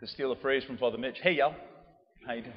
[0.00, 1.16] to steal a phrase from Father Mitch.
[1.22, 1.54] Hey, y'all.
[2.26, 2.54] How you doing?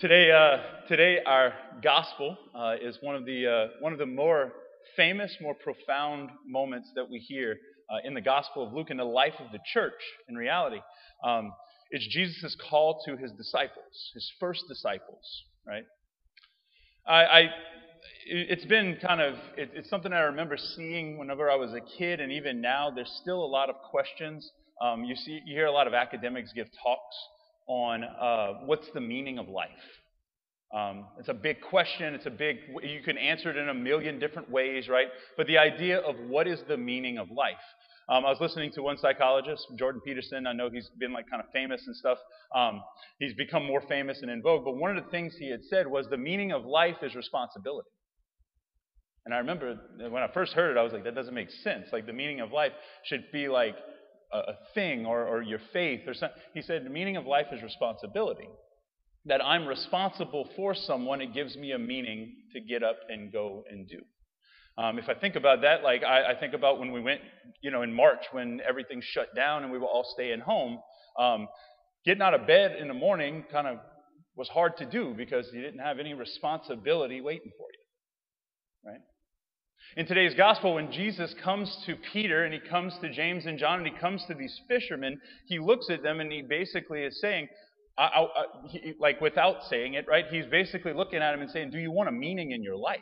[0.00, 4.52] Today, uh, today our gospel uh, is one of the uh, one of the more
[4.96, 7.56] famous, more profound moments that we hear
[7.90, 10.00] uh, in the Gospel of Luke in the life of the church.
[10.28, 10.78] In reality,
[11.24, 11.52] um,
[11.90, 15.42] it's Jesus' call to his disciples, his first disciples.
[15.66, 15.84] Right?
[17.04, 17.48] I, I
[18.26, 22.20] it's been kind of it, it's something I remember seeing whenever I was a kid,
[22.20, 22.92] and even now.
[22.94, 24.48] There's still a lot of questions
[24.80, 27.16] um, you see, you hear a lot of academics give talks
[27.66, 29.68] on uh, what's the meaning of life.
[30.74, 32.14] Um, it's a big question.
[32.14, 32.58] It's a big.
[32.82, 35.08] You can answer it in a million different ways, right?
[35.36, 37.56] But the idea of what is the meaning of life.
[38.10, 40.46] Um, I was listening to one psychologist, Jordan Peterson.
[40.46, 42.16] I know he's been like kind of famous and stuff.
[42.54, 42.82] Um,
[43.18, 44.64] he's become more famous and in vogue.
[44.64, 47.88] But one of the things he had said was the meaning of life is responsibility.
[49.26, 51.88] And I remember when I first heard it, I was like, that doesn't make sense.
[51.92, 52.72] Like the meaning of life
[53.04, 53.76] should be like
[54.32, 56.38] a, a thing or, or your faith or something.
[56.54, 58.48] He said the meaning of life is responsibility.
[59.26, 63.64] That I'm responsible for someone, it gives me a meaning to get up and go
[63.70, 64.00] and do.
[64.78, 67.20] Um, if I think about that, like I, I, think about when we went,
[67.62, 70.78] you know, in March when everything shut down and we were all staying home,
[71.18, 71.48] um,
[72.04, 73.78] getting out of bed in the morning kind of
[74.36, 79.00] was hard to do because you didn't have any responsibility waiting for you, right?
[79.96, 83.78] In today's gospel, when Jesus comes to Peter and he comes to James and John
[83.78, 87.48] and he comes to these fishermen, he looks at them and he basically is saying,
[87.96, 90.26] I, I, I, he, like without saying it, right?
[90.30, 93.00] He's basically looking at him and saying, Do you want a meaning in your life?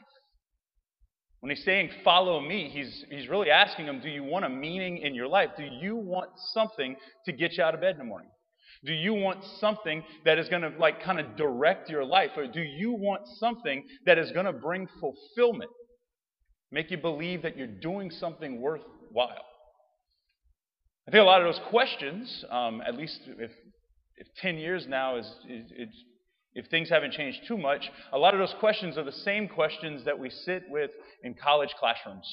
[1.41, 4.98] When he's saying, Follow me, he's, he's really asking him, Do you want a meaning
[4.98, 5.50] in your life?
[5.56, 6.96] Do you want something
[7.27, 8.30] to get you out of bed in the morning?
[8.84, 12.30] Do you want something that is going to like kind of direct your life?
[12.36, 15.70] Or do you want something that is going to bring fulfillment?
[16.70, 19.45] Make you believe that you're doing something worthwhile.
[21.06, 23.53] I think a lot of those questions, um, at least if,
[24.17, 25.89] if 10 years now is, is,
[26.55, 30.05] if things haven't changed too much, a lot of those questions are the same questions
[30.05, 30.90] that we sit with
[31.23, 32.27] in college classrooms.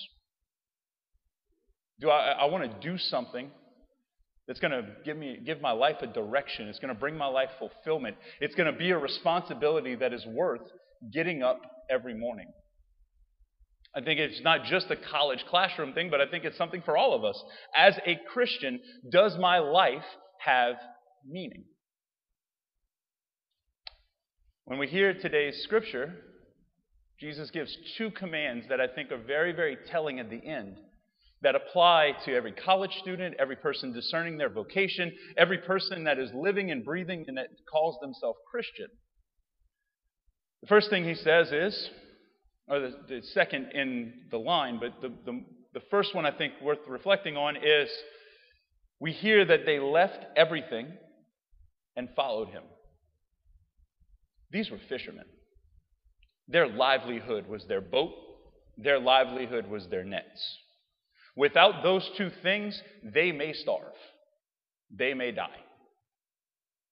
[1.99, 3.51] Do I, I want to do something
[4.47, 6.67] that's going to give me give my life a direction.
[6.67, 8.17] It's going to bring my life fulfillment.
[8.41, 10.61] It's going to be a responsibility that is worth
[11.13, 12.47] getting up every morning.
[13.95, 16.97] I think it's not just a college classroom thing, but I think it's something for
[16.97, 17.41] all of us.
[17.77, 20.05] As a Christian, does my life
[20.39, 20.75] have
[21.27, 21.65] meaning?
[24.65, 26.13] When we hear today's scripture,
[27.19, 30.77] Jesus gives two commands that I think are very, very telling at the end
[31.43, 36.31] that apply to every college student, every person discerning their vocation, every person that is
[36.33, 38.87] living and breathing and that calls themselves Christian.
[40.61, 41.89] The first thing he says is,
[42.67, 45.43] or the, the second in the line, but the, the,
[45.73, 47.89] the first one I think worth reflecting on is
[48.99, 50.87] we hear that they left everything
[51.95, 52.63] and followed him.
[54.51, 55.25] These were fishermen.
[56.47, 58.13] Their livelihood was their boat,
[58.77, 60.57] their livelihood was their nets.
[61.35, 63.93] Without those two things, they may starve,
[64.95, 65.59] they may die.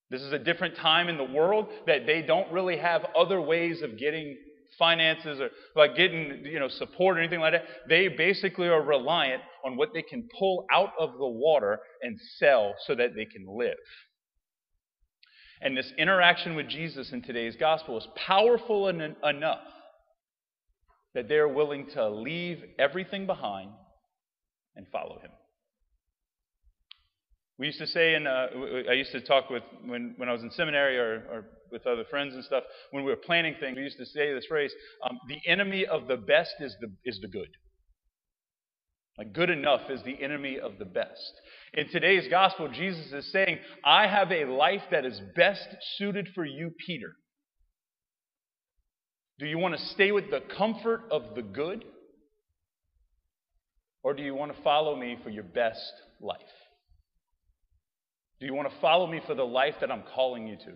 [0.09, 3.81] This is a different time in the world that they don't really have other ways
[3.81, 4.37] of getting
[4.77, 7.65] finances or like getting you know support or anything like that.
[7.89, 12.75] They basically are reliant on what they can pull out of the water and sell
[12.85, 13.77] so that they can live.
[15.61, 19.59] And this interaction with Jesus in today's gospel is powerful en- enough
[21.13, 23.69] that they're willing to leave everything behind
[24.75, 25.31] and follow him.
[27.61, 28.47] We used to say, in, uh,
[28.89, 32.03] I used to talk with, when, when I was in seminary or, or with other
[32.09, 34.73] friends and stuff, when we were planning things, we used to say this phrase
[35.07, 37.49] um, the enemy of the best is the, is the good.
[39.15, 41.33] Like, good enough is the enemy of the best.
[41.75, 45.67] In today's gospel, Jesus is saying, I have a life that is best
[45.97, 47.13] suited for you, Peter.
[49.37, 51.85] Do you want to stay with the comfort of the good?
[54.01, 56.39] Or do you want to follow me for your best life?
[58.41, 60.73] Do you want to follow me for the life that I'm calling you to?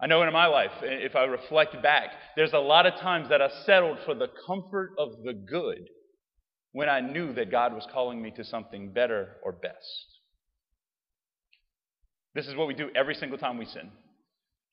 [0.00, 3.42] I know in my life, if I reflect back, there's a lot of times that
[3.42, 5.90] I settled for the comfort of the good
[6.72, 9.76] when I knew that God was calling me to something better or best.
[12.34, 13.90] This is what we do every single time we sin.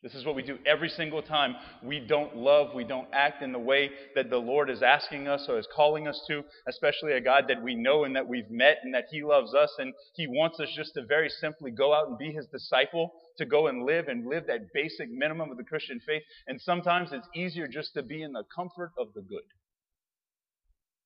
[0.04, 3.52] This is what we do every single time we don't love, we don't act in
[3.52, 7.22] the way that the Lord is asking us or is calling us to, especially a
[7.22, 10.28] God that we know and that we've met and that He loves us and He
[10.28, 13.86] wants us just to very simply go out and be His disciple, to go and
[13.86, 16.22] live and live that basic minimum of the Christian faith.
[16.48, 19.40] And sometimes it's easier just to be in the comfort of the good.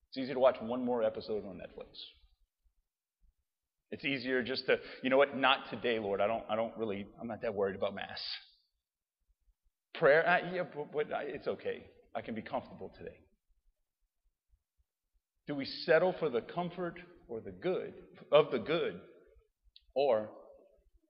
[0.09, 1.97] It's easy to watch one more episode on Netflix.
[3.89, 6.19] It's easier just to, you know what, not today, Lord.
[6.19, 8.19] I don't, I don't really, I'm not that worried about Mass.
[9.93, 11.83] Prayer, uh, yeah, but, but it's okay.
[12.15, 13.17] I can be comfortable today.
[15.47, 17.93] Do we settle for the comfort or the good
[18.31, 18.99] of the good,
[19.95, 20.29] or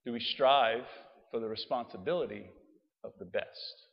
[0.06, 0.86] do we strive
[1.32, 2.46] for the responsibility
[3.04, 3.86] of the best?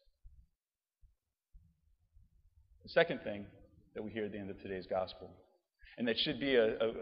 [2.82, 3.44] The second thing
[3.94, 5.30] that we hear at the end of today's gospel
[5.98, 6.92] and that should be a, a, a,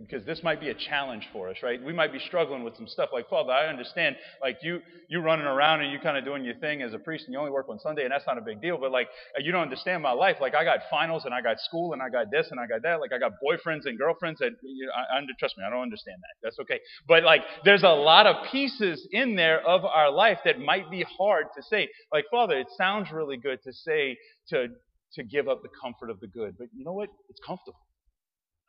[0.00, 1.82] because this might be a challenge for us, right?
[1.82, 5.44] We might be struggling with some stuff like, Father, I understand, like you you running
[5.46, 7.68] around and you kind of doing your thing as a priest, and you only work
[7.68, 8.78] on Sunday, and that's not a big deal.
[8.78, 10.36] But like, uh, you don't understand my life.
[10.40, 12.82] Like, I got finals, and I got school, and I got this, and I got
[12.82, 13.00] that.
[13.00, 15.82] Like, I got boyfriends and girlfriends that you know, I, I trust me, I don't
[15.82, 16.34] understand that.
[16.42, 16.80] That's okay.
[17.06, 21.04] But like, there's a lot of pieces in there of our life that might be
[21.18, 21.88] hard to say.
[22.12, 24.16] Like, Father, it sounds really good to say
[24.48, 24.68] to
[25.14, 27.08] to give up the comfort of the good, but you know what?
[27.30, 27.85] It's comfortable.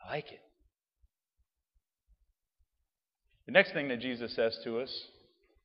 [0.03, 0.39] I like it.
[3.45, 4.91] The next thing that Jesus says to us,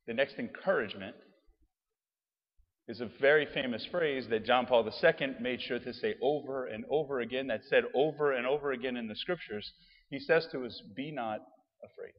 [0.07, 1.17] the next encouragement,
[2.89, 6.85] is a very famous phrase that John Paul II made sure to say over and
[6.91, 9.73] over again, that said over and over again in the scriptures.
[10.11, 11.41] He says to us, Be not
[11.83, 12.13] afraid.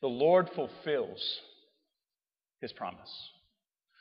[0.00, 1.40] The Lord fulfills
[2.60, 3.10] his promise.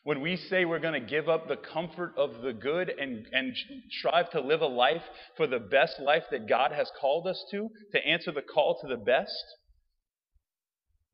[0.04, 3.54] When we say we're going to give up the comfort of the good and, and
[3.92, 5.04] strive to live a life
[5.38, 8.88] for the best life that God has called us to, to answer the call to
[8.88, 9.44] the best,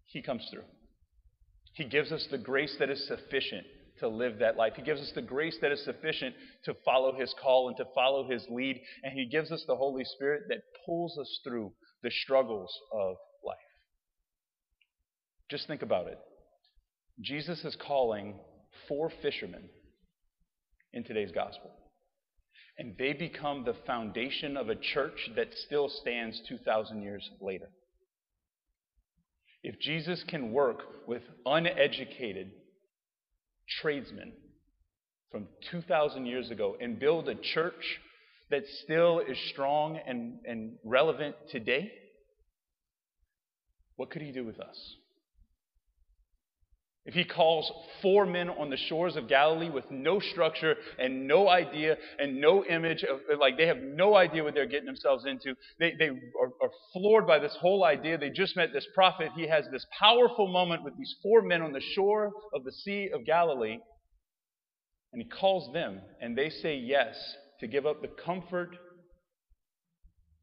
[0.06, 0.64] He comes through.
[1.74, 3.66] He gives us the grace that is sufficient
[4.00, 4.74] to live that life.
[4.76, 8.30] He gives us the grace that is sufficient to follow His call and to follow
[8.30, 8.80] His lead.
[9.04, 11.74] And He gives us the Holy Spirit that pulls us through
[12.04, 13.58] the struggles of life.
[15.50, 16.18] Just think about it.
[17.22, 18.40] Jesus is calling
[18.88, 19.70] four fishermen
[20.94, 21.72] in today's gospel.
[22.78, 27.70] And they become the foundation of a church that still stands 2,000 years later.
[29.64, 32.52] If Jesus can work with uneducated
[33.82, 34.34] tradesmen
[35.32, 38.00] from 2,000 years ago and build a church
[38.50, 41.92] that still is strong and, and relevant today,
[43.96, 44.96] what could he do with us?
[47.08, 47.72] If he calls
[48.02, 52.66] four men on the shores of Galilee with no structure and no idea and no
[52.66, 56.52] image of, like they have no idea what they're getting themselves into, they, they are,
[56.62, 58.18] are floored by this whole idea.
[58.18, 59.30] They just met this prophet.
[59.38, 63.10] He has this powerful moment with these four men on the shore of the Sea
[63.14, 63.78] of Galilee.
[65.14, 67.16] And he calls them, and they say yes
[67.62, 68.76] to give up the comfort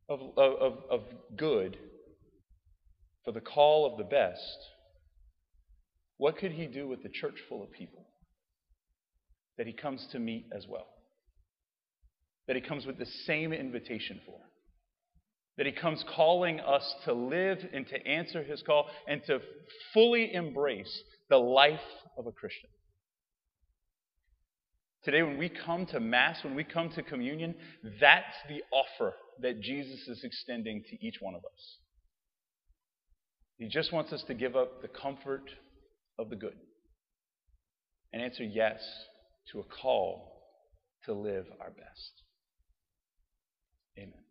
[0.09, 1.01] of, of, of
[1.37, 1.77] good
[3.23, 4.59] for the call of the best.
[6.25, 8.03] What could he do with the church full of people
[9.59, 10.87] that he comes to meet as well?
[12.47, 14.39] That he comes with the same invitation for?
[15.59, 19.41] That he comes calling us to live and to answer his call and to
[19.93, 21.79] fully embrace the life
[22.17, 22.71] of a Christian.
[25.03, 27.55] Today, when we come to Mass, when we come to communion,
[28.01, 29.13] that's the offer
[29.43, 31.77] that Jesus is extending to each one of us.
[33.59, 35.51] He just wants us to give up the comfort
[36.19, 36.57] of the good
[38.13, 38.81] and answer yes
[39.51, 40.43] to a call
[41.05, 42.23] to live our best.
[43.99, 44.24] Amen.